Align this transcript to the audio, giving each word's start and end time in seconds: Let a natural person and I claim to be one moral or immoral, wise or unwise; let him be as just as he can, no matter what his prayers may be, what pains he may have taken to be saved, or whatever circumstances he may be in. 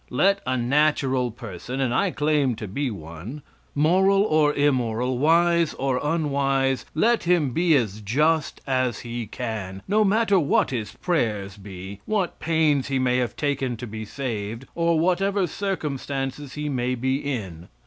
Let 0.09 0.41
a 0.47 0.57
natural 0.57 1.29
person 1.29 1.79
and 1.79 1.93
I 1.93 2.09
claim 2.09 2.55
to 2.55 2.67
be 2.67 2.89
one 2.89 3.43
moral 3.75 4.23
or 4.23 4.51
immoral, 4.51 5.19
wise 5.19 5.75
or 5.75 5.99
unwise; 6.01 6.87
let 6.95 7.25
him 7.25 7.51
be 7.51 7.75
as 7.75 8.01
just 8.01 8.61
as 8.65 9.01
he 9.01 9.27
can, 9.27 9.83
no 9.87 10.03
matter 10.03 10.39
what 10.39 10.71
his 10.71 10.95
prayers 10.95 11.55
may 11.59 11.61
be, 11.63 11.99
what 12.07 12.39
pains 12.39 12.87
he 12.87 12.97
may 12.97 13.17
have 13.17 13.35
taken 13.35 13.77
to 13.77 13.85
be 13.85 14.03
saved, 14.03 14.65
or 14.73 14.97
whatever 14.99 15.45
circumstances 15.45 16.55
he 16.55 16.67
may 16.67 16.95
be 16.95 17.17
in. 17.17 17.67